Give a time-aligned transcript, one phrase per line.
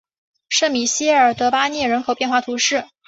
[0.49, 2.87] 圣米歇尔德巴涅尔人口变化图示